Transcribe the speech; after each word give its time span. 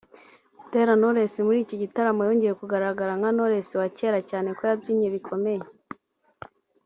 Butera 0.59 0.93
knowless 0.99 1.33
muri 1.47 1.59
iki 1.65 1.75
gitaramo 1.83 2.21
yongeye 2.27 2.53
kugaragara 2.61 3.13
nka 3.19 3.29
Knowless 3.35 3.69
wa 3.79 3.87
cyera 3.97 4.19
cyane 4.29 4.49
ko 4.57 4.61
yabyinnye 4.69 5.07
bikomeye 5.15 5.63